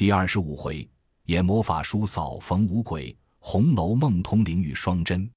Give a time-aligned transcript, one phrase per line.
[0.00, 0.88] 第二十五回，
[1.24, 5.30] 演魔法叔嫂逢五鬼，红楼梦通灵玉双针。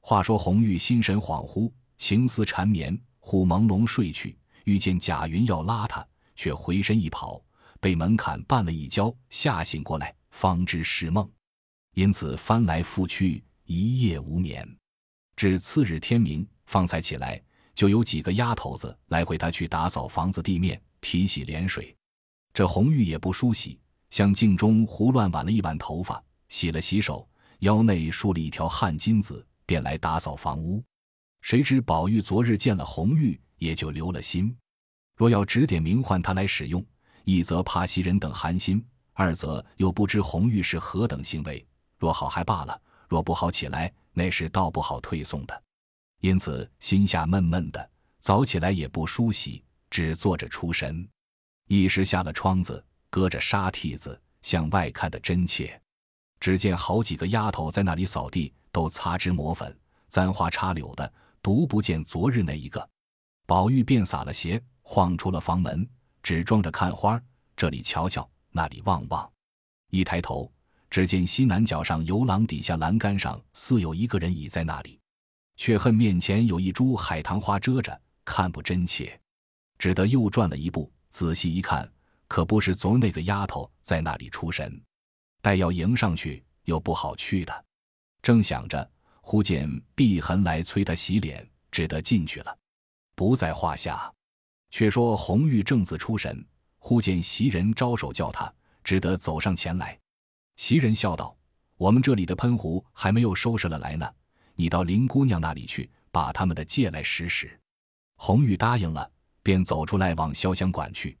[0.00, 4.34] 话说红玉心神恍惚，情思缠绵，忽朦胧睡去，
[4.64, 6.02] 遇见贾云要拉他，
[6.34, 7.38] 却回身一跑，
[7.80, 11.30] 被门槛绊了一跤，吓醒过来，方知是梦，
[11.92, 14.66] 因此翻来覆去，一夜无眠。
[15.36, 17.38] 至次日天明，方才起来，
[17.74, 21.94] 就有几个丫头子来回他去打扫房子地面，提洗脸水。
[22.54, 23.78] 这红玉也不梳洗。
[24.10, 27.28] 向镜中胡乱挽了一挽头发，洗了洗手，
[27.60, 30.82] 腰内束了一条汗巾子，便来打扫房屋。
[31.40, 34.56] 谁知宝玉昨日见了红玉，也就留了心。
[35.16, 36.84] 若要指点名唤他来使用，
[37.24, 41.64] 一则怕袭人等寒心，二则又不知红玉是何等行为。
[41.98, 45.62] 若好还罢了，若不好起来，那是倒不好退送的。
[46.20, 51.08] 因此心下闷闷的，早起来也不梳洗，只坐着出神。
[51.66, 52.84] 一时下了窗子。
[53.10, 55.80] 隔着纱屉子向外看的真切，
[56.40, 59.76] 只见好几个丫头在那里扫地，都擦脂抹粉、
[60.08, 62.88] 簪花插柳的，独不见昨日那一个。
[63.46, 65.88] 宝玉便撒了鞋，晃出了房门，
[66.22, 67.20] 只装着看花，
[67.56, 69.30] 这里瞧瞧，那里望望。
[69.90, 70.52] 一抬头，
[70.90, 75.00] 只见西南角上游廊底下栏杆上似有一个人倚在那里，
[75.56, 79.18] 却恨面前有一株海棠花遮着，看不真切，
[79.78, 81.90] 只得又转了一步，仔细一看。
[82.28, 84.80] 可不是昨那个丫头在那里出神，
[85.40, 87.64] 待要迎上去又不好去的。
[88.22, 88.88] 正想着，
[89.20, 92.56] 忽见碧痕来催他洗脸，只得进去了，
[93.14, 94.12] 不在话下。
[94.70, 96.46] 却说红玉正自出神，
[96.78, 98.52] 忽见袭人招手叫他，
[98.84, 99.98] 只得走上前来。
[100.56, 101.34] 袭人笑道
[101.78, 104.06] ：“我们这里的喷壶还没有收拾了来呢，
[104.54, 107.58] 你到林姑娘那里去，把他们的借来使使。”
[108.20, 109.10] 红玉答应了，
[109.42, 111.16] 便走出来往潇湘馆去。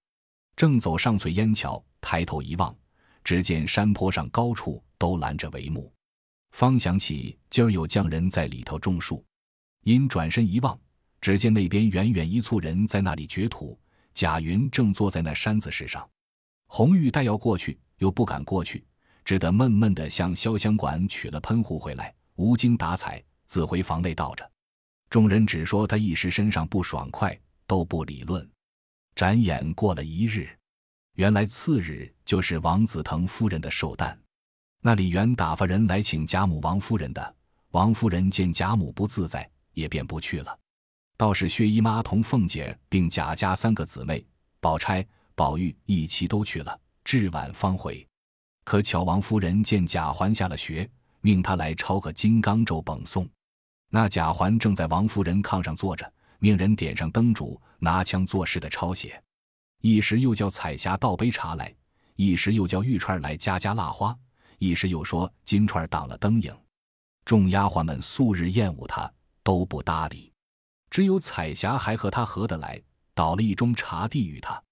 [0.58, 2.76] 正走上翠烟桥，抬头一望，
[3.22, 5.92] 只见山坡上高处都拦着帷幕，
[6.50, 9.24] 方想起今儿有匠人在里头种树。
[9.84, 10.76] 因转身一望，
[11.20, 13.78] 只见那边远远一簇人在那里掘土，
[14.12, 16.04] 贾云正坐在那山子石上。
[16.66, 18.84] 红玉待要过去，又不敢过去，
[19.24, 24.50] 只得闷闷地向潇湘馆取了喷壶回来，无精打采，自回房内倒着。
[25.08, 28.44] 众人只说他一时身上不爽快，都不理论。
[29.14, 30.48] 转眼过了一日，
[31.18, 34.16] 原来次日就是王子腾夫人的寿诞。
[34.80, 37.34] 那里原打发人来请贾母、王夫人的。
[37.72, 40.56] 王夫人见贾母不自在，也便不去了。
[41.16, 44.24] 倒是薛姨妈同凤姐并贾家三个姊妹，
[44.60, 48.06] 宝钗、宝玉一齐都去了，至晚方回。
[48.62, 50.88] 可巧王夫人见贾环下了学，
[51.20, 53.28] 命他来抄个金刚咒捧诵。
[53.90, 56.08] 那贾环正在王夫人炕上坐着。
[56.38, 59.20] 命人点上灯烛，拿枪作势的抄写，
[59.80, 61.74] 一时又叫彩霞倒杯茶来，
[62.16, 64.16] 一时又叫玉钏来加加蜡花，
[64.58, 66.56] 一时又说金钏挡了灯影。
[67.24, 69.12] 众丫鬟们素日厌恶他，
[69.42, 70.32] 都不搭理，
[70.90, 72.80] 只有彩霞还和他合得来，
[73.14, 74.62] 倒了一盅茶递与他。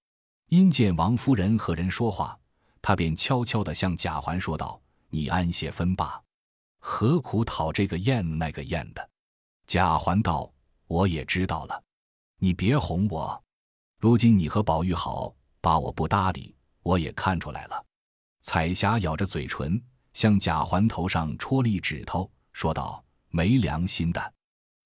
[0.48, 2.38] 因见王夫人和人说话，
[2.80, 4.80] 他便悄悄地向贾环说道
[5.10, 6.20] ：“你安歇分罢，
[6.78, 9.10] 何苦讨这个厌那个厌的？”
[9.66, 10.52] 贾环道。
[10.88, 11.82] 我也知道了，
[12.38, 13.44] 你别哄我。
[14.06, 17.84] 如今你和宝玉好，把我不搭理，我也看出来了。
[18.40, 24.32] 彩霞咬着嘴唇，向贾环头上戳了一指头，说道：“没良心的，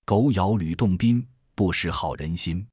[0.07, 1.23] 狗咬吕洞宾，
[1.55, 2.67] 不识好人心。”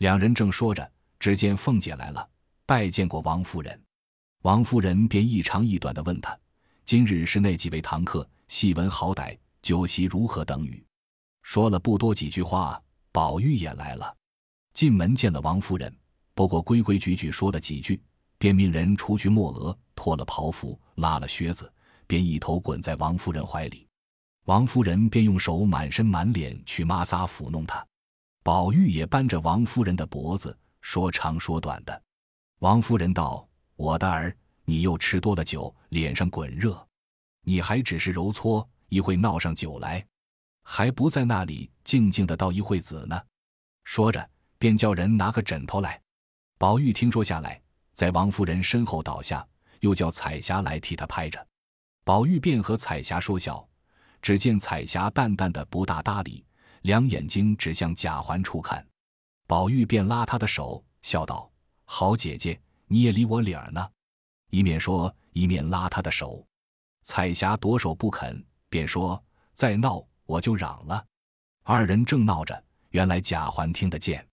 [0.00, 2.26] 两人正说着，只见凤姐来了，
[2.64, 3.78] 拜见过王夫人。
[4.44, 6.34] 王夫人便一长一短的问他
[6.86, 8.26] ：“今日是那几位堂客？
[8.48, 10.82] 细闻好歹，酒席如何？”等语。
[11.42, 12.82] 说了不多几句话，
[13.12, 14.16] 宝玉也来了，
[14.72, 15.94] 进门见了王夫人，
[16.34, 18.00] 不过规规矩矩说了几句，
[18.38, 21.72] 便命人除去墨额，脱了袍服，拉了靴子，
[22.06, 23.86] 便一头滚在王夫人怀里。
[24.46, 27.86] 王夫人便用手满身满脸去抹撒抚弄他，
[28.42, 32.02] 宝玉也扳着王夫人的脖子，说长说短的。
[32.58, 33.46] 王夫人道
[33.76, 36.84] ：“我的儿，你又吃多了酒，脸上滚热，
[37.42, 40.04] 你还只是揉搓，一会闹上酒来。”
[40.64, 43.20] 还不在那里静静的道一会子呢，
[43.84, 44.28] 说着
[44.62, 46.00] 便叫人拿个枕头来。
[46.56, 47.60] 宝玉听说下来，
[47.94, 49.44] 在王夫人身后倒下，
[49.80, 51.44] 又叫彩霞来替他拍着。
[52.04, 53.68] 宝玉便和彩霞说笑，
[54.20, 56.44] 只见彩霞淡淡的不大搭理，
[56.82, 58.86] 两眼睛只向贾环处看。
[59.48, 61.50] 宝玉便拉她的手，笑道
[61.82, 62.56] ：“好姐姐，
[62.86, 63.84] 你也理我理儿呢。”
[64.50, 66.46] 一面说，一面拉她的手。
[67.02, 69.20] 彩霞夺手不肯，便说
[69.54, 71.04] ：“再闹。”我就嚷了，
[71.64, 74.24] 二人正闹着，原来贾环听得见。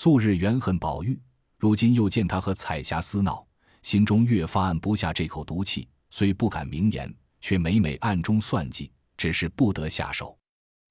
[0.00, 1.20] 素日怨恨宝玉，
[1.56, 3.44] 如今又见他和彩霞厮闹，
[3.82, 10.38] 心中越发按不下这口毒气，虽不敢明言，却每每暗中算计，只是不得下手。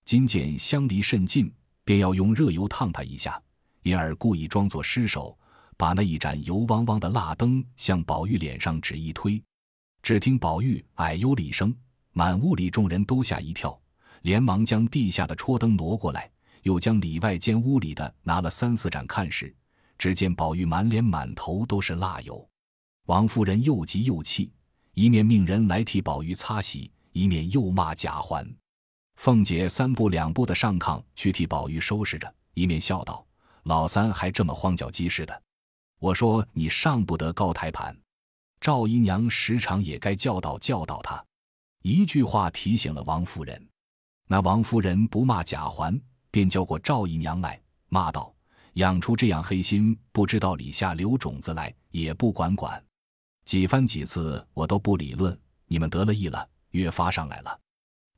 [0.04, 1.50] 今见相离甚近，
[1.86, 3.42] 便要用热油烫他一下，
[3.81, 5.39] 因而故意装作失手，
[5.77, 9.42] 把那一盏油汪汪的蜡灯向宝玉脸上只一推。
[10.04, 11.74] 只听宝玉哎呦了一声，
[12.12, 13.80] 满屋里众人都吓一跳，
[14.24, 16.30] 连忙将地下的戳灯挪过来，
[16.68, 19.56] 又将里外间屋里的拿了三四盏看时，
[19.98, 22.46] 只见宝玉满脸满头都是蜡油。
[23.06, 24.52] 王夫人又急又气，
[24.94, 28.46] 一面命人来替宝玉擦洗，一面又骂贾环。
[29.16, 33.25] 凤姐三步两步的上炕去替宝玉收拾着，一面笑道
[33.64, 35.42] ：“老三还这么慌脚鸡似的，
[36.00, 37.98] 我说你上不得高台盘。”
[38.60, 41.24] 赵姨娘时常也该教导教导他，
[41.81, 43.69] 一句话提醒了王夫人。
[44.28, 45.98] 那王夫人不骂贾环，
[46.38, 48.31] 便叫过赵姨娘来，骂道
[48.78, 52.80] ：“养出这样黑心，不知道里下留种子来，也不管管。
[53.44, 55.36] 几番几次，我都不理论，
[55.66, 57.60] 你们得了意了，越发上来了。”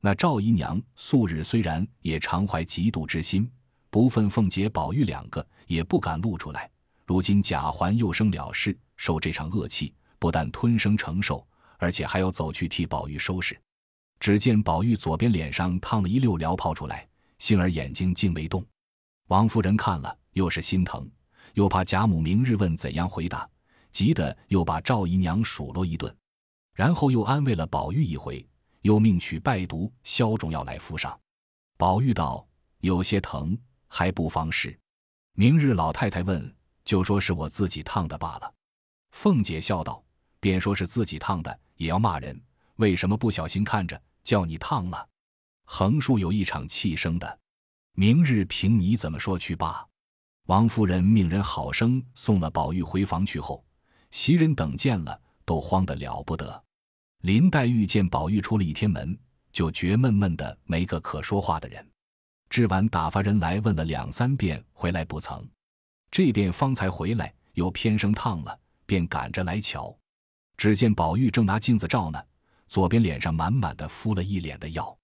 [0.02, 3.50] 那赵姨娘素日虽然也常怀嫉妒之心，
[3.88, 6.70] 不忿凤姐、宝玉两个，也不敢露出来。
[7.06, 9.94] 如今贾环又生了事，受这场恶气。
[10.18, 11.42] 不但吞声承受，
[11.78, 13.58] 而且还要走去替宝玉收拾。
[14.18, 17.08] 只见宝玉左边脸上烫了一溜燎泡出来，
[17.40, 18.64] 幸而眼睛竟没动。
[19.26, 21.10] 王夫人看了，又是心疼，
[21.54, 23.50] 又怕贾母明日问怎样回答，
[23.90, 26.14] 急得又把赵姨娘数落一顿，
[26.74, 28.48] 然后又安慰了宝玉一回，
[28.82, 31.18] 又命取败毒消肿药来敷上。
[31.76, 32.46] 宝玉道
[32.78, 33.58] ：“有些疼，
[33.88, 34.78] 还不妨事。
[35.32, 36.54] 明日老太太问，
[36.84, 38.54] 就说是我自己烫的罢了。”
[39.10, 40.00] 凤姐笑道。
[40.42, 42.40] 便说是自己烫的，也要骂人。
[42.76, 45.06] 为什么不小心看着叫你烫了？
[45.72, 47.38] 横竖有一场气生的，
[47.94, 49.86] 明日凭你怎么说去罢。
[50.46, 53.64] 王夫人命人好生送了宝玉回房去后，
[54.10, 56.64] 袭人等见了都慌得了不得。
[57.22, 59.16] 林黛玉见宝玉出了一天门，
[59.52, 61.88] 就觉闷闷的，没个可说话的人。
[62.50, 65.48] 至晚打发人来问了两三遍，回来不曾。
[66.10, 69.96] 这边方才回来，又偏生烫了，便赶着来瞧。
[70.56, 72.20] 只见宝玉正拿镜子照呢，
[72.66, 74.94] 左边脸上满满的敷了一脸的药。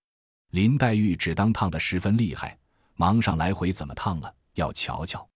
[0.57, 2.59] 林黛玉只当烫得十分厉害，
[2.95, 5.29] 忙上来回怎么烫了，要瞧瞧。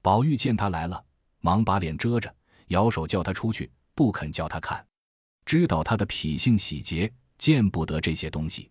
[0.00, 1.04] 宝玉见他来了，
[1.40, 2.34] 忙把脸遮着，
[2.68, 4.82] 摇手叫他出去，不肯叫他看，
[5.44, 8.70] 知道他的脾性喜洁，见不得这些东西。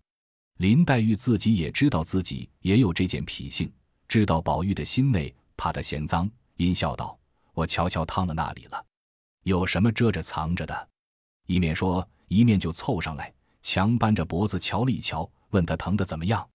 [0.58, 3.72] 林黛玉自己也知道自己也有这件脾性，
[4.08, 7.16] 知道宝玉的心内怕他嫌脏，阴笑道
[7.54, 8.86] ：“我瞧瞧烫的那里了，
[9.44, 10.90] 有什么遮着藏着的？”
[11.46, 13.32] 一面说，一面就凑上来，
[13.62, 16.48] 强扳着脖子瞧了一瞧，问他疼的怎么样。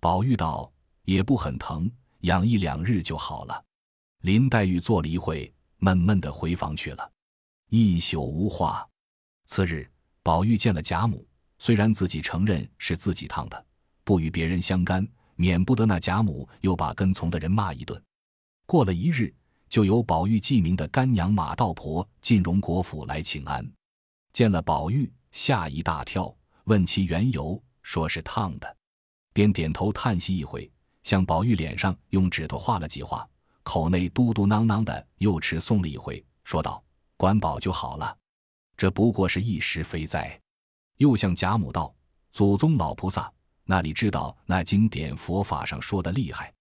[0.00, 0.70] 宝玉道
[1.04, 3.64] ：“也不很疼，养一两日就好了。”
[4.22, 7.12] 林黛玉坐了一会，闷闷的回房去了，
[7.68, 8.88] 一宿无话。
[9.46, 9.90] 次日，
[10.22, 11.26] 宝玉见了贾母，
[11.58, 13.66] 虽然自己承认是自己烫的，
[14.02, 15.06] 不与别人相干，
[15.36, 18.02] 免不得那贾母又把跟从的人骂一顿。
[18.64, 19.34] 过了一日，
[19.68, 23.70] 就由宝玉记名的干娘马道婆进荣国府来请安。
[24.32, 28.76] 见了宝玉，吓一大跳，问其缘由，说是烫的，
[29.32, 30.68] 便点头叹息一回，
[31.04, 33.24] 向宝玉脸上用指头画了几画，
[33.62, 36.82] 口内嘟嘟囔囔的又吃送了一回，说道
[37.16, 38.16] ：“管饱就好了，
[38.76, 40.40] 这不过是一时非灾。”
[40.98, 41.94] 又向贾母道
[42.32, 43.32] ：“祖宗老菩萨
[43.64, 46.52] 那里知道那经典佛法上说的厉害？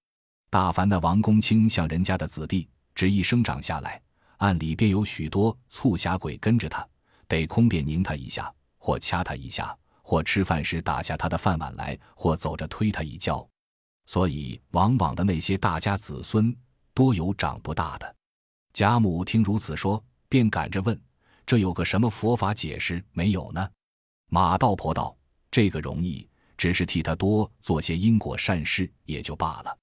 [0.49, 3.99] 大凡那王公卿像人家的子弟，只一生长下来，
[4.37, 6.87] 暗里便有许多促狭鬼跟着他。”
[7.25, 13.47] 得空便拧他一下，或掐他一下，或吃饭时打下他的饭碗来，或走着推他一跤，
[14.05, 16.55] 所以往往的那些大家子孙
[16.93, 18.15] 多有长不大的。
[18.73, 20.99] 贾母听如此说，便赶着问
[21.47, 23.67] ：“这有个什么佛法解释没有呢？”
[24.29, 25.15] 马道婆道
[25.49, 29.77] ：“这个容易，只是替他多做些因果善事也就罢了。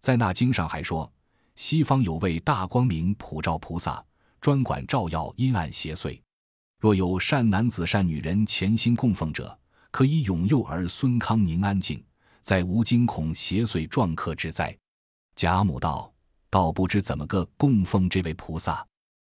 [0.00, 1.12] 在那经上还说，
[1.56, 4.02] 西方有位大光明普照菩萨，
[4.40, 6.18] 专管照耀阴暗邪祟。”
[6.78, 9.57] 若有善男子、善女人潜心供奉者，
[9.90, 12.02] 可以永佑儿孙康宁安静，
[12.40, 14.76] 再无惊恐邪祟撞客之灾。
[15.34, 16.12] 贾母道
[16.50, 18.86] ：“倒不知怎么个供奉这位菩萨。”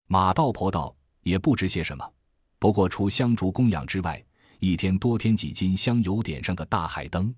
[0.09, 2.13] 马道婆道：“也不知些什么，
[2.59, 4.23] 不过除香烛供养之外，
[4.59, 7.35] 一天多添几斤香油，点上个大海灯。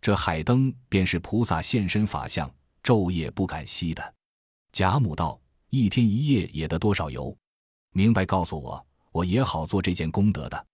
[0.00, 2.50] 这海灯便是菩萨现身法相，
[2.82, 4.14] 昼夜不敢熄的。”
[4.72, 7.36] 贾母道：“一天一夜也得多少油？
[7.92, 8.80] 明白告诉我。”
[9.16, 10.66] 我也好做这件功德的。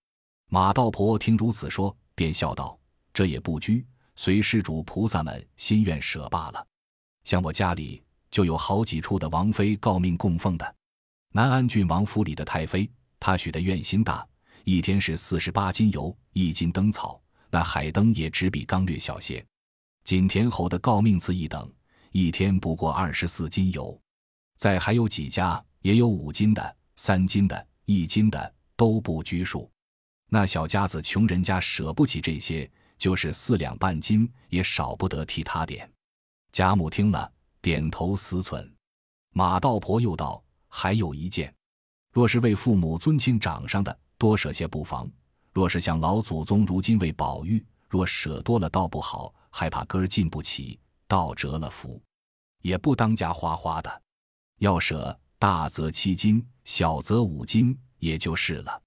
[0.49, 2.77] 马道婆听如此说，便笑道
[3.13, 3.85] ：“这也不拘，
[4.15, 6.67] 随施主菩萨们心愿舍罢了。
[7.23, 10.75] 像我家里就有好几处的王妃诰命供奉的，
[11.31, 14.27] 南安郡王府里的太妃，她许的愿心大，
[14.63, 17.19] 一天是四十八斤油，一斤灯草，
[17.49, 19.43] 那海灯也只比刚略小些。
[20.03, 21.71] 锦田侯的诰命次一等，
[22.11, 23.99] 一天不过二十四斤油。
[24.57, 29.71] 再还有几家也有五斤的、三斤的、一斤的，都不拘束。
[30.33, 35.87] 那小家子穷人家舍不起这些，就是四两半斤也少不得替他点。
[36.51, 38.67] 贾母听了，点头思忖。
[39.33, 41.53] 马道婆又道：“还有一件，
[42.11, 45.07] 若是为父母尊亲长上的，多舍些不妨；
[45.51, 52.01] 若是像老祖宗如今为宝玉，若舍多了倒不好，害怕根儿进不起，倒折了福，
[52.63, 54.01] 也不当家花花的。
[54.57, 58.81] 要舍，大则七斤，小则五斤，也就是了。”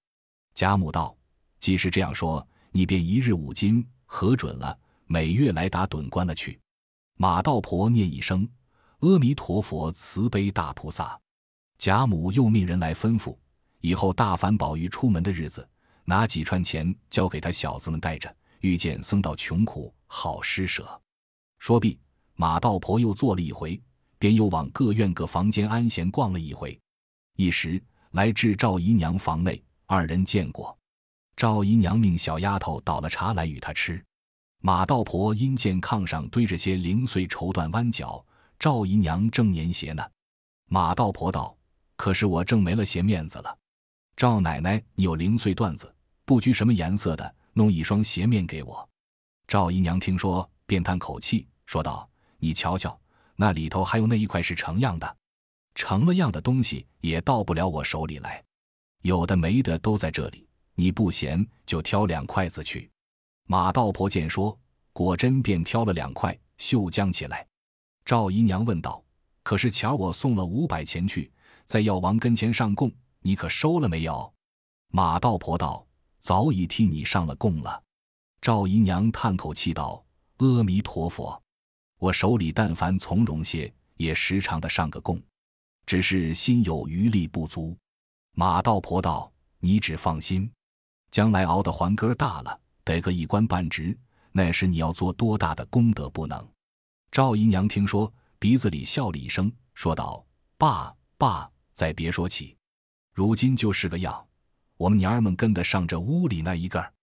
[0.53, 1.15] 贾母道
[1.59, 6.59] ：“既是这样说，你便一日五斤，核准了，每月来打盹关了去。”
[7.19, 8.47] 马道婆念一声。
[8.99, 11.19] 阿弥陀佛，慈悲大菩萨。
[11.77, 13.37] 贾母又命人来吩咐，
[13.81, 15.67] 以后大凡宝玉出门的日子，
[16.03, 18.35] 拿几串钱交给他小子们带着。
[18.61, 20.99] 遇见僧道穷苦，好施舍。
[21.59, 21.99] 说毕，
[22.33, 23.79] 马道婆又坐了一回，
[24.17, 26.79] 便又往各院各房间安闲逛了一回。
[27.35, 27.79] 一时
[28.11, 30.75] 来至赵姨娘房内，二人见过。
[31.37, 34.03] 赵姨娘命小丫头倒了茶来与他吃。
[34.59, 38.25] 马道婆因见炕上堆着些零碎绸缎弯角。
[38.57, 40.03] 赵姨娘正粘鞋呢，
[40.65, 41.55] 马道婆道
[41.95, 43.55] ：“可是我正没了鞋面子了。”
[44.17, 45.93] 赵奶奶，你有零碎缎子，
[46.25, 48.89] 不拘什么颜色的，弄一双鞋面给我。
[49.47, 52.09] 赵姨娘听说，便叹口气，说道
[52.41, 52.99] ：“你瞧瞧，
[53.35, 55.15] 那里头还有那一块是成样的，
[55.75, 58.43] 成了样的东西也到不了我手里来，
[59.03, 60.46] 有的没的都在这里。
[60.77, 62.89] 你不嫌，就挑两筷子去。”
[63.49, 64.57] 马道婆见说，
[64.93, 67.45] 果真便挑了两块，绣将起来。
[68.05, 69.03] 赵姨娘问道
[69.41, 71.31] ：“可是前儿我送了五百钱去，
[71.65, 72.91] 在药王跟前上供，
[73.21, 74.31] 你可收了没有？”
[74.93, 75.85] 马道婆道
[76.21, 77.83] ：“早已替你上了供了。”
[78.39, 80.05] 赵姨娘叹口气道
[80.37, 81.41] ：“阿弥陀佛，
[81.97, 85.19] 我手里但凡从容些，也时常的上个供，
[85.85, 87.75] 只是心有余力不足。”
[88.35, 90.49] 马道婆道：“你只放心，
[91.11, 93.97] 将来熬的还根大了，得个一官半职，
[94.31, 96.47] 那时你要做多大的功德不能？”
[97.11, 100.25] 赵姨娘听说，鼻子里笑了一声，说道
[100.57, 102.55] ：“爸爸，再别说起，
[103.13, 104.25] 如今就是个样。
[104.75, 106.93] 我们娘儿们跟得上这屋里那一个儿，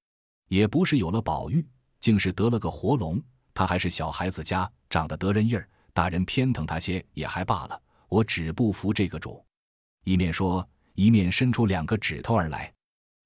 [0.48, 1.66] 也不是有了宝玉，
[1.98, 3.20] 竟是得了个活龙。
[3.52, 7.82] 他还是小孩子家，长得得人意儿，大人偏疼他些也还罢了。
[8.08, 9.44] 我只不服这个主。”
[10.04, 12.72] 一面说，一面伸出两个指头而来。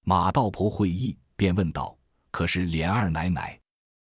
[0.08, 1.94] 马道婆会意，便问道
[2.32, 3.60] ：“可是莲二奶奶？”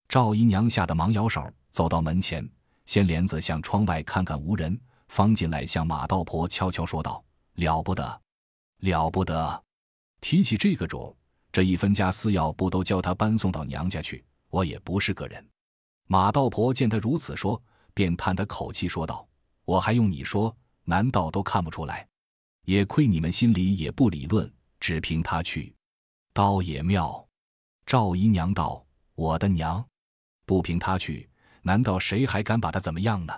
[0.09, 2.49] 赵姨娘吓得忙摇手，走到门前。
[2.87, 7.21] 掀帘子向窗外看看，无人，方进来向马道婆悄悄说道
[7.59, 8.21] ：“了不得，
[8.79, 9.65] 了不得！
[10.21, 11.17] 提起这个主，
[11.51, 14.25] 这一分家私要不都叫他搬送到娘家去？
[14.51, 15.45] 我也不是个人。”
[16.07, 17.61] 马道婆见他如此说，
[17.93, 19.27] 便叹他口气说道
[19.67, 20.57] ：“我还用你说？
[20.85, 22.07] 难道都看不出来？
[22.67, 25.75] 也亏你们心里也不理论，只凭他去，
[26.39, 27.27] 倒也妙。”
[27.85, 29.85] 赵姨娘道：“我的娘，
[30.47, 31.29] 不凭他去。”
[31.63, 33.37] 难道谁还敢把他怎么样呢？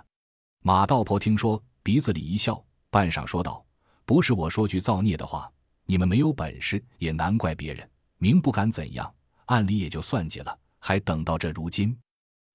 [0.59, 3.65] 马道婆听说，鼻子里一笑，半晌说道
[4.05, 5.51] ：“不是我说句造孽的话，
[5.85, 7.89] 你们没有本事，也难怪别人。
[8.19, 9.11] 明不敢怎样，
[9.45, 11.97] 暗里也就算计了，还等到这如今。”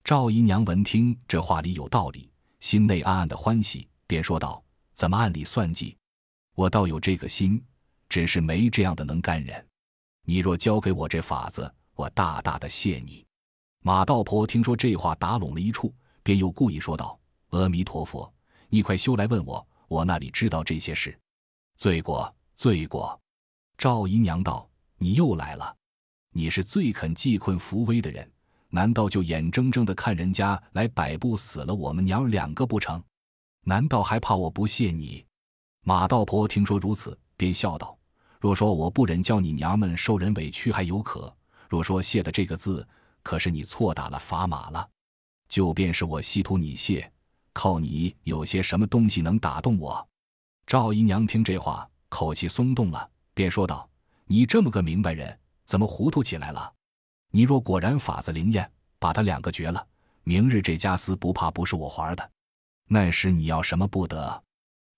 [0.04, 4.62] 赵姨娘闻听这话里有道理，心内暗暗的欢喜，便说道
[4.94, 5.96] ：“怎么暗里算计？
[6.54, 7.60] 我倒有这个心，
[8.08, 9.65] 只是没这样的能干人。
[10.26, 13.24] 你若教给我这法子，我大大的谢你。”
[13.80, 17.18] 马道婆听说这话打拢了一处，便又故意说道
[17.50, 18.30] ：“阿弥陀佛，
[18.68, 21.16] 你快休来问我，我那里知道这些事。
[21.76, 23.18] 罪过，罪过。”
[23.78, 24.68] 赵姨娘道
[24.98, 25.76] ：“你又来了，
[26.32, 28.28] 你是最肯济困扶危的人，
[28.70, 33.00] 难道就眼睁睁的看人家来摆布死了我们娘两个不成？
[33.62, 35.24] 难道还怕我不谢你？”
[35.86, 37.95] 马道婆听说如此，便笑道
[38.40, 41.32] ：“若说我不忍叫你娘们受人委屈，还有可；
[41.68, 42.86] 若说谢的这个字。”
[43.26, 44.88] 可是你错打了砝码了，
[45.48, 47.12] 就便是我稀图你谢，
[47.52, 50.08] 靠你有些什么东西能打动我？
[50.64, 53.90] 赵姨娘听这话，口气松动了，便说道
[54.26, 56.72] ：“你这么个明白人，怎么糊涂起来了？
[57.32, 59.84] 你若果然法子灵验，把他两个绝了，
[60.22, 62.30] 明日这家私不怕不是我还的。
[62.86, 64.44] 那时你要什么不得？”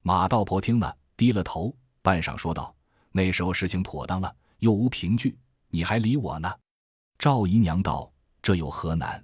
[0.05, 2.77] 马道婆听了，低了头，半晌说道
[3.11, 5.37] ：“那时候事情妥当了，又无凭据，
[5.69, 6.53] 你还理我呢？”
[7.19, 8.13] 赵姨娘道。
[8.41, 9.23] 这有何难？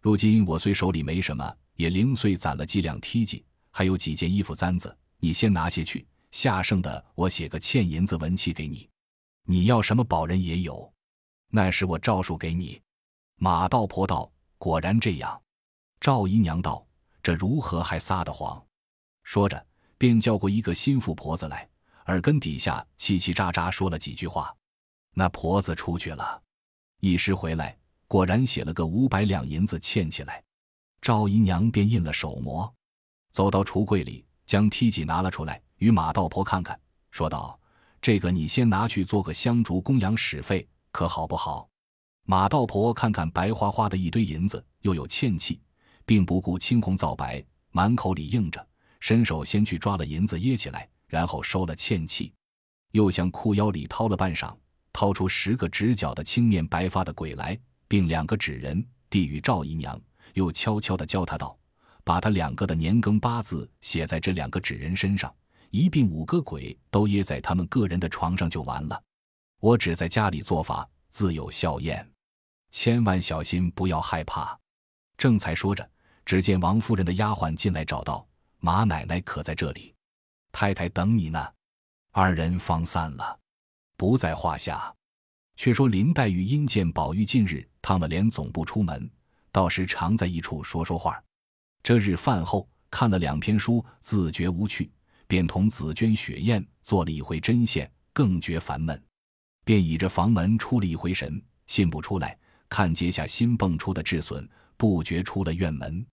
[0.00, 8.88] 如今我虽手里没什么，也零碎攒了几两梯级，还有几件衣服簪子，你先拿些去，下剩的我写个欠银子文契给你。
[9.44, 10.90] 你要什么保人也有，
[11.50, 12.80] 那时我诏书给你。”
[13.38, 14.28] 马道婆道
[14.58, 15.40] ：“果然这样。”
[16.00, 16.84] 赵姨娘道
[17.22, 18.60] ：“这如何还撒的谎？”
[19.22, 19.64] 说着，
[19.98, 21.68] 便叫过一个心腹婆子来，
[22.06, 24.54] 耳根底下叽叽喳喳说了几句话。
[25.14, 26.42] 那婆子出去了，
[27.00, 30.42] 一时回来，果然写了个五百两银子欠起来。
[31.00, 32.72] 赵姨娘便印了手模，
[33.30, 36.78] 走到橱柜里，将梯几拿了出来，与马道婆看看，
[37.10, 37.58] 说道
[38.02, 41.68] ：“这个你先拿去做个香烛供养使费，可好不好？”
[42.28, 45.60] 马道婆看看白花花的一堆银子，又有欠气。
[46.04, 48.64] 并不顾青红皂白，满口里应着，
[49.00, 52.32] 伸手先去抓了银子掖起来，然后收了欠气，
[52.92, 54.54] 又向裤腰里掏了半晌，
[54.92, 57.58] 掏出十个直角的青面白发的鬼来，
[57.88, 60.00] 并两个纸人递与赵姨娘，
[60.34, 61.56] 又悄悄地教她道
[62.04, 65.34] ：“把他两个的年庚八字写在这两个纸人身上，
[65.70, 69.02] 一并五个鬼都掖在他们个人的床上就完了。
[69.60, 72.08] 我只在家里做法，自有效验，
[72.70, 74.58] 千万小心，不要害怕。”
[75.18, 75.88] 正才说着。
[76.26, 78.26] 只见王夫人的丫鬟进来找到
[78.58, 79.94] 马奶奶，可在这里？
[80.58, 81.46] 太太等你呢。
[82.12, 83.38] 二人方散了，
[83.94, 84.90] 不在话下。
[85.54, 89.10] 却说林黛玉因见宝玉近日烫了脸，总不出门，
[89.52, 91.22] 到时常在一处说说话。
[91.82, 94.90] 这日饭后看了两篇书，自觉无趣，
[95.26, 98.98] 便同紫鹃、雪雁做了一回针线，更觉烦闷，
[99.62, 102.34] 便倚着房门出了一回神，信不出来，
[102.70, 104.48] 看阶下新蹦出的智笋，
[104.78, 106.06] 不觉出了院门。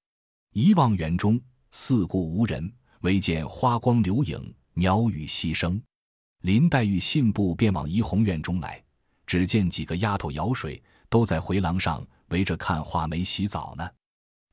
[0.52, 1.40] 一望园中，
[1.72, 2.70] 四顾无人，
[3.04, 5.82] 唯见花光流影，鸟语溪声。
[6.40, 8.82] 林黛玉信步便往怡红院中来，
[9.26, 13.90] 只见几个丫头舀水，都在回廊上围着看画眉洗澡呢。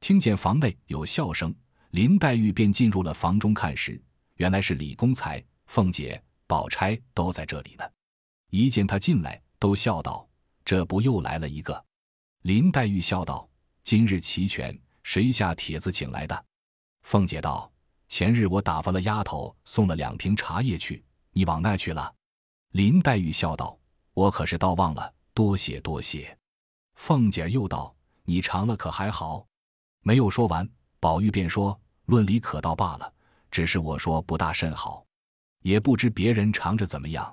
[0.00, 1.54] 听见房内有笑声，
[1.90, 4.02] 林黛玉便进入了房中看时，
[4.34, 7.84] 原来是李公才、凤姐、宝钗都在这里呢。
[8.50, 10.28] 一见她进来，都笑道
[10.64, 11.84] ：“这不又来了一个？”
[12.42, 13.48] 林黛玉笑道
[13.84, 16.44] ：“今日齐全。”谁下帖子请来的？
[17.02, 17.70] 凤姐道
[18.10, 22.12] ：“前日我打发了丫头送了两瓶茶叶去，你往那去了。”
[22.72, 23.78] 林黛玉笑道
[24.14, 26.36] ：“我可是倒忘了，多谢多谢。”
[26.96, 27.94] 凤姐又道
[28.26, 29.46] ：“你尝了可还好？”
[30.02, 30.68] 没有说完，
[30.98, 33.14] 宝玉便说：“论理可倒罢了，
[33.48, 35.06] 只是我说不大甚好，
[35.62, 37.32] 也不知别人尝着怎么样。”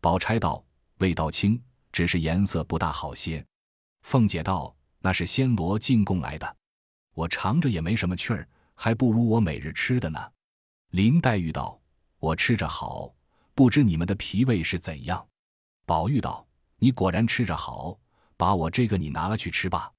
[0.00, 0.64] 宝钗道
[0.98, 3.44] ：“味道轻，只是颜色不大好些。”
[4.00, 6.56] 凤姐道：“那是仙罗进贡来的。”
[7.12, 10.32] 我尝着也没什么趣儿，还不如我每日吃的呢。
[10.90, 11.80] 林黛玉道
[12.20, 13.12] ：“我吃着好，
[13.54, 15.26] 不知你们的脾胃是怎样。”
[15.84, 16.46] 宝玉道
[16.78, 17.98] ：“你果然吃着好，
[18.36, 19.92] 把我这个你拿了去吃吧。”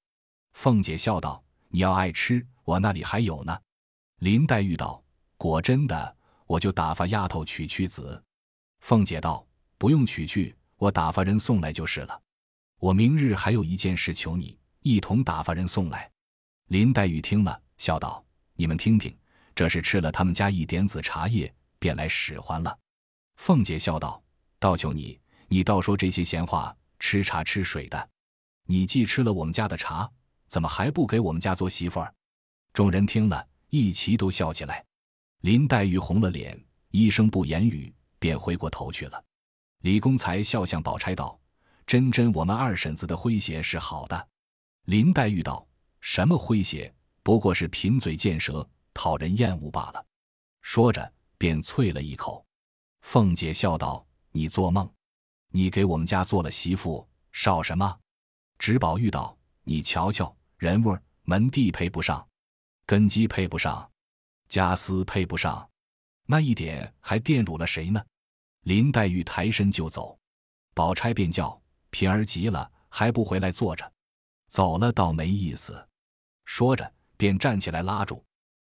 [0.54, 3.60] 凤姐笑道：“你要爱吃，我那里还有呢。”
[4.20, 5.02] 林黛玉道
[5.36, 8.22] ：“果真的，我就打发丫头取去子。”
[8.80, 12.20] 凤姐道：“不用取去，我打发人送来就是了。
[12.78, 16.10] 我明日还有一件事求你，一同打发人送来。”
[16.68, 18.24] 林黛玉听了，笑道
[18.60, 19.16] ：“你们听听，
[19.54, 22.76] 这是吃了他们家一点子茶叶，便来使唤了。”
[23.38, 24.20] 凤姐笑道
[24.58, 25.16] ：“倒求你，
[25.46, 28.10] 你倒说这些闲话，吃茶吃水的。
[28.64, 30.10] 你既吃了我们家的茶，
[30.48, 32.12] 怎么还不给我们家做媳妇儿？”
[32.74, 34.84] 众人听了一齐都笑起来。
[35.42, 39.24] 林黛玉红了脸，一声不言语，便回过头去了。
[39.82, 41.38] 李公才笑向宝钗道
[41.86, 44.28] ：“真真，我们二婶子的诙谐是好的。”
[44.86, 45.64] 林黛玉道。
[46.00, 46.94] 什么诙谐，
[47.28, 50.02] 不过是贫嘴贱舌，讨人厌恶罢了。
[50.62, 52.42] 说着，便啐了一口。
[53.02, 54.90] 凤姐笑道：“你做梦！
[55.50, 57.98] 你给我们家做了媳妇，少什么？”
[58.58, 62.26] 直宝玉道：“你瞧瞧，人味、门第配不上，
[62.86, 63.86] 根基配不上，
[64.48, 65.68] 家私配不上，
[66.24, 68.02] 那一点还玷辱了谁呢？”
[68.64, 70.18] 林黛玉抬身就走，
[70.72, 71.60] 宝钗便叫
[71.90, 73.92] 平儿急了，还不回来坐着。
[74.48, 75.86] 走了倒没意思，
[76.46, 78.24] 说着便站起来拉住。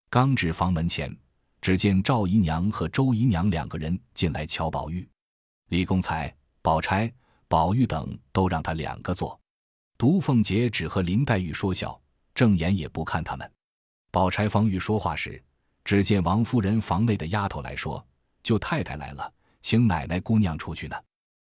[0.08, 1.14] 刚至房门前，
[1.60, 5.06] 只见赵姨娘和周姨娘两个人进来瞧宝玉。
[5.68, 7.12] 李公才、宝钗、
[7.48, 9.38] 宝玉等都让他两个坐，
[9.98, 12.00] 独凤姐只和林黛玉说笑，
[12.34, 13.52] 正眼也不看他们。
[14.12, 15.42] 宝钗方欲说话时，
[15.84, 18.02] 只见王夫人房内的丫头来说
[18.44, 19.30] ：“舅太太来了，
[19.60, 20.96] 请奶奶姑娘出去呢。”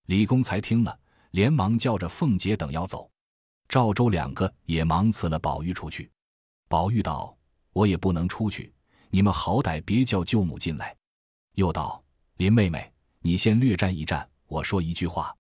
[0.06, 0.98] 李公才听了，
[1.30, 3.08] 连忙叫着凤姐等要走。
[3.68, 6.10] 赵周两个也忙辞了宝玉出去。
[6.70, 7.36] 宝玉道
[7.74, 8.72] ：“我也不能出去，
[9.08, 10.96] 你们好歹别叫舅母进来。”
[11.58, 12.00] 又道
[12.38, 15.36] ：“林妹妹，你先略站一站，我说一句话。”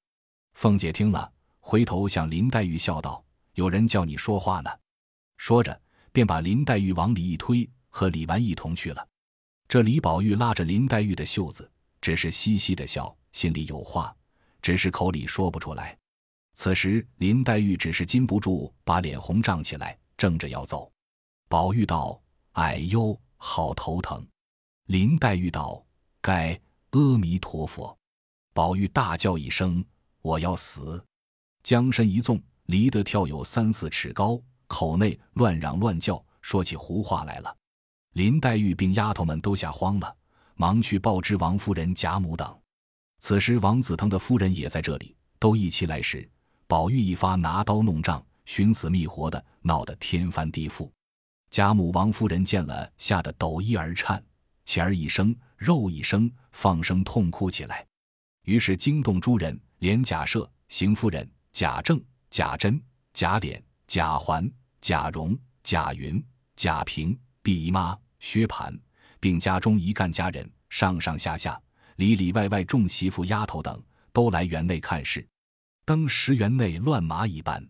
[0.54, 4.70] 凤姐听了，回头向林黛玉笑道：“有人叫你说话呢。”
[5.38, 9.06] 说着，便把林黛玉往里一推，和李纨一同去了。
[9.68, 14.12] 这李宝玉拉着林黛玉的袖子，只是嘻嘻的笑，心里有话，
[14.60, 15.96] 只是口里说不出来。
[16.54, 20.90] 此时林黛玉只是禁不住把脸红涨起来，正着要走。
[21.50, 22.22] 宝玉道
[22.54, 24.24] ：“哎呦，好头疼！”
[24.86, 25.84] 林黛玉道
[26.22, 26.56] ：“该
[26.92, 27.98] 阿弥陀佛。”
[28.54, 29.84] 宝玉大叫一声
[30.22, 31.04] ：“我要死！”
[31.64, 37.52] 将身一纵，离得跳有三四尺高，口内乱嚷乱叫，说起胡话来了。
[38.12, 40.16] 林黛玉并丫头们都吓慌了，
[40.54, 42.56] 忙去报知王夫人、贾母等。
[43.18, 46.30] 此时王子腾的夫人也在这里，都一起来时，
[46.68, 50.88] 宝玉一发拿刀弄杖，寻死觅活的，闹得天翻地覆。
[51.50, 54.22] 贾母、王夫人见了，吓得抖衣而颤，
[54.64, 57.84] 钱儿一声，肉一声，放声痛哭起来。
[58.44, 62.80] 于是惊动诸人，连贾赦、邢夫人、贾政、贾珍、
[63.12, 64.48] 贾琏、贾环、
[64.80, 67.18] 贾蓉、贾云、贾平。
[67.42, 68.78] 毕姨妈、薛蟠，
[69.18, 71.58] 并家中一干家人，上上下下、
[71.96, 73.82] 里里外外众媳妇丫头等，
[74.12, 75.26] 都来园内看事。
[75.86, 77.66] 登时园内乱麻一般，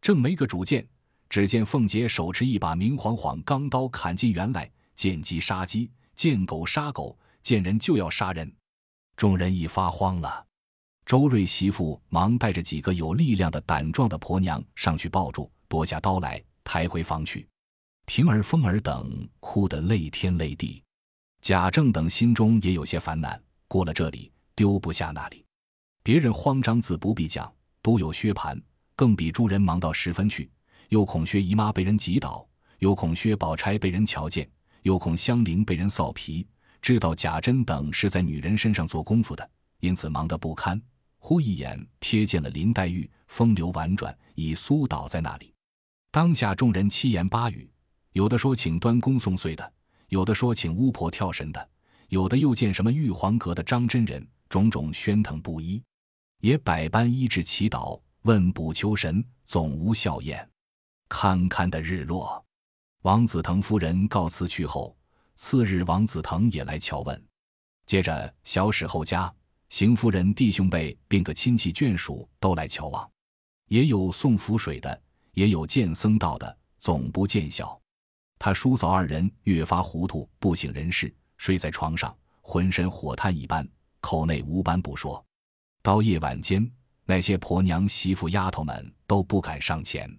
[0.00, 0.84] 正没个主见，
[1.32, 8.54] 只见凤姐手持一把明晃晃钢刀砍进园来，见鸡杀鸡，见狗杀狗，见人就要杀人。
[9.16, 10.46] 众人一发慌了，
[11.06, 17.48] 周瑞媳妇忙带着几个有力量的胆壮的婆娘上去抱住，夺下刀来抬回房去。
[18.04, 20.82] 平儿、凤儿等哭得泪天泪地，
[21.40, 23.42] 贾政等心中也有些烦难。
[23.68, 25.42] 过了这里，丢不下那里。
[26.02, 27.50] 别人慌张自不必讲，
[27.82, 28.60] 独有薛蟠，
[28.94, 30.50] 更比诸人忙到十分去。
[30.92, 32.46] 又恐薛姨妈被人挤倒，
[32.80, 34.46] 又恐薛宝钗被人瞧见，
[34.82, 36.46] 又恐香菱被人臊皮。
[36.82, 39.50] 知道贾珍等是在女人身上做功夫的，
[39.80, 40.78] 因此忙得不堪。
[41.16, 45.54] 忽一眼瞥见了林黛玉，风流婉转，已酥倒在那里。
[46.10, 47.70] 当下众人七言八语。
[48.12, 49.72] 有的说请端公送岁的，
[50.08, 51.68] 有的说请巫婆跳神的，
[52.08, 55.82] 有的又见什么玉皇阁的张真人，种种喧腾不一，
[56.40, 60.46] 也百般医治祈祷，问卜求神，总无效验。
[61.14, 62.42] 堪堪的日落，
[63.02, 64.96] 王子腾夫人告辞去后，
[65.36, 67.22] 次日王子腾也来瞧问，
[67.84, 69.30] 接着小史后家、
[69.68, 73.08] 邢夫人弟兄辈并个亲戚眷属都来瞧望，
[73.68, 75.02] 也有送符水的，
[75.34, 77.78] 也有见僧道的，总不见效。
[78.38, 83.68] 他叔嫂二人越发糊涂，不省人事，睡在床上，浑身火炭一般，
[84.00, 85.22] 口内无般不说。
[85.82, 86.68] 到夜晚间，
[87.04, 90.10] 那些婆娘、媳妇、丫头们都不敢上前，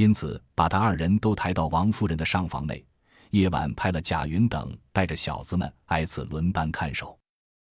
[0.00, 2.82] 因此把他二人都抬到王夫人的上房内。
[3.32, 7.18] 夜晚派了贾云等带着小子们挨次轮班看守。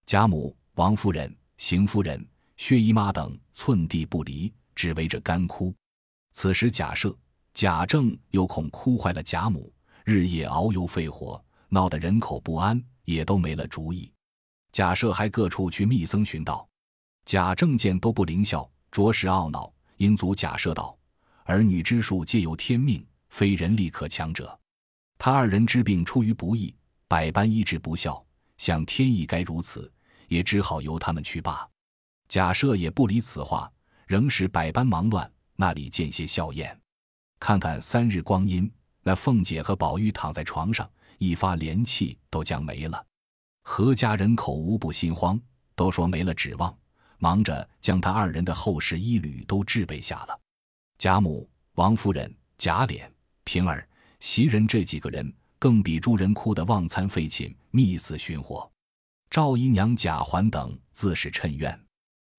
[0.05, 2.23] 贾母、王夫人、邢夫人、
[2.55, 5.73] 薛姨妈等寸地不离，只围着干哭。
[6.31, 7.15] 此时贾赦、
[7.51, 9.73] 贾政又恐哭坏了贾母。
[10.05, 14.11] 日夜熬油肺火，闹得人口不安，也都没了主意。
[14.71, 16.69] 贾赦还各处去密僧寻道，
[17.25, 20.95] 贾政见都不灵效，着实懊恼，因阻贾赦道
[21.49, 24.55] ：“儿女之术皆由天命，非人力可强者。
[25.17, 26.75] 他二人之病出于不义，
[27.07, 28.23] 百般医治不效，
[28.57, 29.91] 想天意该如此，
[30.27, 31.67] 也只好由他们去罢。”
[32.29, 33.67] 贾赦也不理此话，
[34.05, 36.71] 仍是百般忙乱，那里见些笑靥？
[37.39, 38.71] 看看三日光阴。
[39.01, 43.03] 那凤姐和宝玉躺在床上，一发连气都将没了。
[43.63, 45.41] 何家人口无不心慌，
[45.73, 46.77] 都说没了指望，
[47.17, 50.39] 忙着将他二人的后事一缕都置备下了。
[50.99, 53.09] 贾母、王夫人、贾琏、
[53.45, 53.87] 平儿、
[54.19, 58.69] 袭人这几个人，更比诸人哭得忘餐废寝，觅死寻活。
[59.29, 61.79] 赵姨娘、贾环等自是趁怨。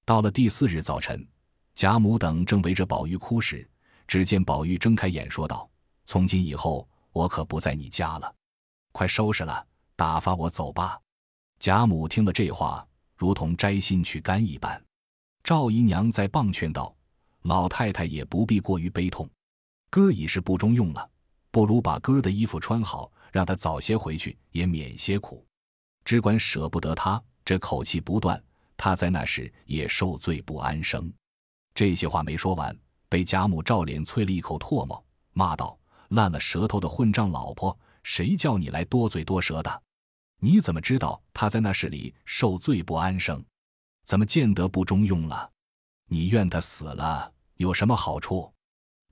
[0.05, 1.27] 到了第四日早晨，
[1.75, 3.67] 贾母等正围着宝玉哭时，
[4.07, 5.67] 只见宝玉睁开眼说道。
[6.05, 8.31] 从今以后，我可不在你家了，
[8.93, 11.01] 快收拾了，打发我走吧。
[11.59, 14.79] 贾母听了这话，如同摘心取肝一般。
[15.43, 16.95] 赵姨娘在棒劝道
[17.43, 19.29] ：“老太太也不必过于悲痛，
[19.89, 21.11] 哥已是不中用了，
[21.51, 25.45] 不如把哥的衣服穿好，让他早些回去，也免些苦。
[26.05, 28.43] 只管舍不得他，这口气不断，
[28.77, 31.13] 他在那时也受罪不安生。”
[31.75, 32.77] 这些话没说完，
[33.09, 35.77] 被贾母照脸啐了一口唾沫，骂道。
[36.11, 39.83] 烂了舌头的混账老婆，谁叫你来多嘴多舌的？
[40.41, 43.41] 你怎么知道他在那室里受罪不安生？
[44.05, 45.49] 怎么见得不中用了？
[46.13, 48.53] 你怨他死了有什么好处？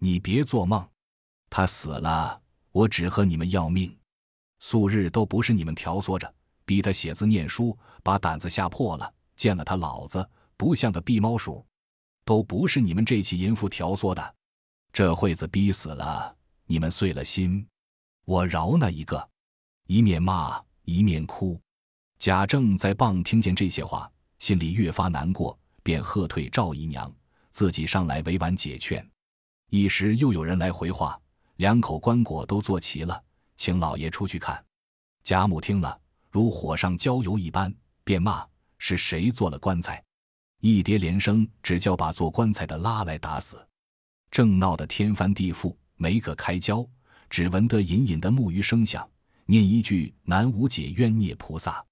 [0.00, 0.84] 你别做梦！
[1.48, 3.96] 他死了，我只和你们要命。
[4.58, 6.34] 素日都不是你们挑唆着，
[6.64, 9.14] 逼他写字念书，把胆子吓破了。
[9.36, 11.64] 见了他老子不像个避猫鼠，
[12.24, 14.34] 都不是你们这起淫妇挑唆的。
[14.92, 16.36] 这会子逼死了。
[16.66, 17.64] 你们碎了心，
[18.24, 19.30] 我饶那一个。
[19.86, 21.60] 一面骂一面哭。
[22.18, 27.12] 贾政在傍听见这些话，心里越发难过，便喝退赵姨娘，
[27.50, 29.06] 自己上来委婉解劝。
[29.70, 31.20] 一时又有人来回话，
[31.56, 33.22] 两口棺椁都做齐了，
[33.56, 34.64] 请老爷出去看。
[35.24, 38.46] 贾母听了，如火上浇油一般，便骂
[38.78, 40.02] ：“是谁做了棺材？”
[40.60, 43.64] 一叠连声，只叫把做棺材的拉来打死。
[44.30, 46.86] 正闹得天翻地覆，没个开交，
[47.30, 49.08] 只闻得隐隐的木鱼声响，
[49.46, 51.84] 念一句“南无解冤孽菩萨”。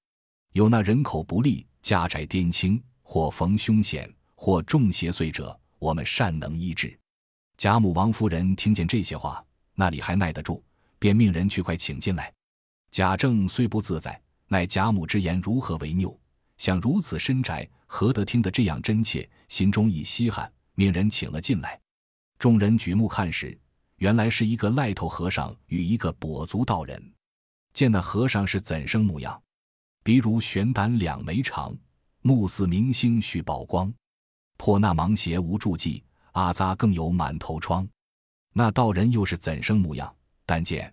[0.52, 6.98] 有那人口不利、家宅颠倾，或逢凶险，或中邪祟者，我们善能医治。
[7.56, 9.42] 贾母、王夫人听见这些话，
[9.76, 10.60] 那里还耐得住？
[10.98, 12.34] 便命人去快请进来。
[12.90, 16.18] 贾政虽不自在，奈贾母之言如何为拗？
[16.58, 19.26] 想如此深宅，何得听得这样真切？
[19.48, 21.80] 心中一稀罕，命人请了进来。
[22.40, 23.56] 众人举目看时，
[23.98, 27.00] 原来是一个癞头和尚与一个跛足道人。
[27.72, 29.40] 见那和尚是怎生模样？
[30.02, 31.74] 鼻如悬胆两眉长，
[32.26, 33.92] 目似明星续宝光。
[34.56, 37.88] 破那芒鞋无注记，阿扎更有满头疮。
[38.52, 40.12] 那道人又是怎生模样？
[40.44, 40.92] 但见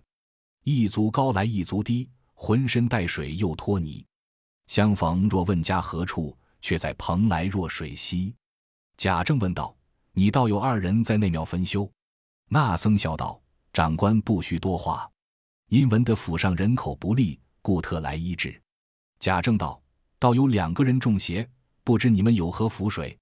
[0.62, 4.06] 一足高来一足低，浑身带水又脱泥。
[4.68, 8.32] 相逢若问家何处，却在蓬莱若水西。
[8.96, 9.76] 贾政问道
[10.14, 11.90] ：“你道有二人在那庙分修？”
[12.48, 13.42] 那僧笑道
[13.74, 15.10] ：“长官不需多话，
[15.68, 18.62] 因闻得府上人口不利，故特来医治。”
[19.18, 19.82] 贾政道
[20.18, 21.48] ：“倒有两个人中邪，
[21.82, 23.18] 不知你们有何符水？”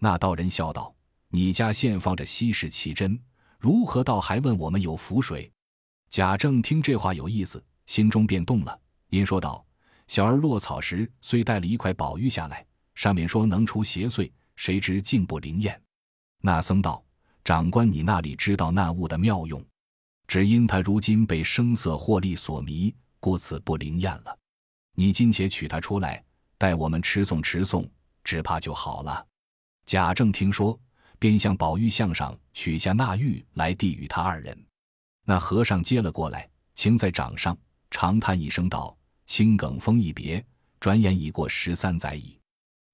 [0.00, 0.94] 那道人笑道
[1.30, 3.20] ：“你家现放着稀世奇珍，
[3.58, 5.50] 如何倒还问我们有符水？”
[6.08, 9.64] 贾政听这话有意思，心中便动了，因说道。
[10.06, 15.78] 小儿落草时，虽带了一块宝玉下来，上面说能除邪祟，谁知竟不灵验。
[16.40, 17.04] 那僧道
[17.44, 19.62] ：“长官，你那里知道那物的妙用？
[20.26, 24.38] 只因他如今被声色获利所迷，故此不灵验了。
[24.94, 26.24] 你今且取他出来，
[26.58, 27.88] 待我们持诵持诵，
[28.22, 29.26] 只怕就好了。”
[29.86, 30.78] 贾政听说，
[31.18, 34.66] 便向宝玉像上取下那玉来，递与他二人。
[35.24, 37.56] 那和尚接了过来，擎在掌上，
[37.90, 38.94] 长叹一声道。
[39.24, 40.42] 青埂峰一别，
[40.80, 42.38] 转眼已过十三载矣。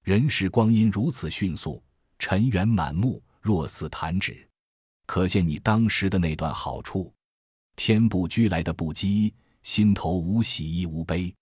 [0.03, 1.81] 人世光阴如此迅速，
[2.18, 4.48] 尘缘满目，若似弹指。
[5.07, 7.14] 可见你当时的那段好处。
[7.77, 11.33] 天不居来的不羁，心头无喜亦无悲，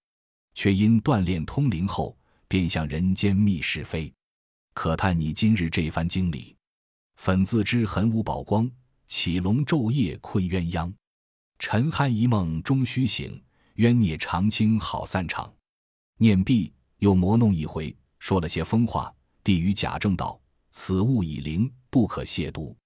[0.55, 2.17] 却因锻炼通灵后，
[2.49, 4.13] 便向人间觅是非。
[4.75, 6.57] 可叹你今日这番经历，
[7.17, 8.71] 粉自知痕无宝光，
[9.07, 10.93] 起龙昼夜困鸳鸯，
[11.59, 13.43] 沉酣一梦终须醒。
[13.77, 15.51] 冤孽长青好散场，
[16.19, 19.13] 念毕又磨弄一回，说了些疯话，
[19.43, 20.39] 递与贾政道
[20.71, 22.77] ：“此物已灵，不可亵渎。”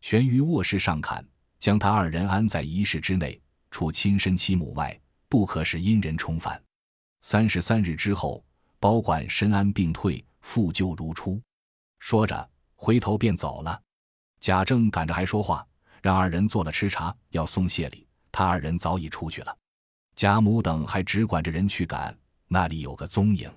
[0.00, 1.26] 悬于卧室上看，
[1.58, 3.38] 将他二人安在一室之内，
[3.72, 6.62] 除亲生妻母外，不可使阴人重返。
[7.20, 8.44] 三十三日之后，
[8.78, 11.40] 保管身安病退，复旧如初。
[11.98, 13.80] 说着，回头便走了。
[14.40, 15.66] 贾政赶着还说话，
[16.00, 18.06] 让二人做了吃茶，要送谢礼。
[18.30, 19.56] 他二人早已出去了。
[20.14, 23.50] 贾母等还只管着人去赶，那里有个踪影，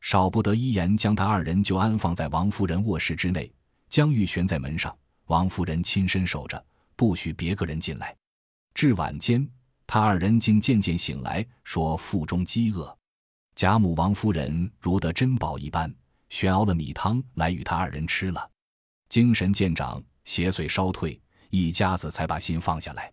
[0.00, 3.52] 少不得一言将他二人就安放在王夫人卧室之内，
[3.88, 6.64] 将玉悬在门上，王夫人亲身守着，
[6.96, 8.16] 不许别个人进来。
[8.74, 9.48] 至晚间，
[9.88, 12.94] 他二人竟渐渐醒来，说腹中饥饿。
[13.54, 15.92] 贾母、王夫人如得珍宝一般，
[16.28, 18.50] 悬熬了米汤来与他二人吃了，
[19.08, 23.10] 精神渐长，邪祟稍退，一家子才把心放下来。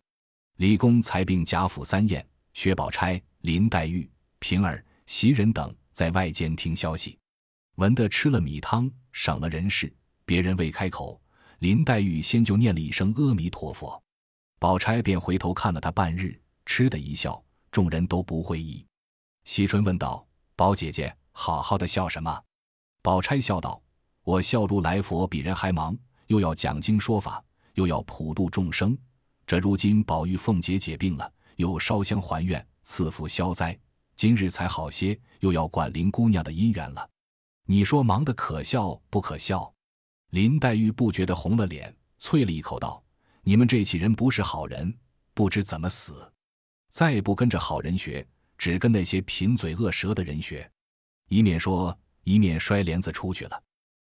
[0.57, 2.23] 李公才并贾府三宴。
[2.53, 4.09] 薛宝钗、林黛玉、
[4.39, 7.17] 平儿、袭人等在外间听消息，
[7.75, 9.93] 闻得吃了米汤，省了人事。
[10.25, 11.21] 别人未开口，
[11.59, 14.01] 林黛玉先就念了一声阿弥陀佛，
[14.59, 18.86] 宝钗便回头看了他半日，嗤的一笑，众人都不会意。
[19.43, 20.25] 惜春问道
[20.56, 22.43] ：“宝姐姐，好好的笑什么？”
[23.01, 23.82] 宝钗笑道
[24.23, 25.97] ：“我笑如来佛比人还忙，
[26.28, 28.97] 又要讲经说法，又要普度众生。
[29.45, 33.80] 这如今宝玉、凤姐姐病了。”又烧香还愿，赐福消灾。
[34.17, 37.10] 今日才好些，又要管林姑娘的姻缘了。
[37.65, 39.73] 你说忙得可笑不可笑？
[40.32, 43.01] 林黛玉不觉得红了脸，啐了一口道
[43.41, 44.93] ：“你们这起人不是好人，
[45.34, 46.30] 不知怎么死。
[46.95, 48.25] 再不跟着好人学，
[48.58, 50.71] 只跟那些贫嘴恶舌的人学。”
[51.27, 53.62] 一面说，一面摔帘子出去了。